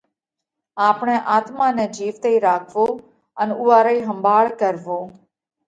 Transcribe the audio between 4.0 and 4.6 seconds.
ۿمڀاۯ